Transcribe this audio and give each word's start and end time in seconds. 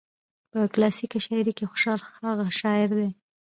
په 0.51 0.59
کلاسيکه 0.73 1.17
شاعرۍ 1.25 1.53
کې 1.57 1.65
خوشال 1.71 1.99
هغه 2.25 2.45
شاعر 2.59 2.89
دى 2.99 3.09